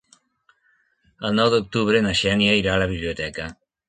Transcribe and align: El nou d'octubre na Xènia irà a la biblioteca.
El 1.29 1.35
nou 1.39 1.51
d'octubre 1.55 2.01
na 2.05 2.13
Xènia 2.21 2.57
irà 2.63 2.73
a 2.77 2.81
la 2.85 2.89
biblioteca. 2.93 3.47